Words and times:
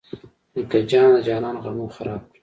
نیکه 0.55 0.79
جانه 0.89 1.09
د 1.23 1.25
جانان 1.27 1.55
غمو 1.63 1.87
خراب 1.95 2.21
کړم. 2.29 2.39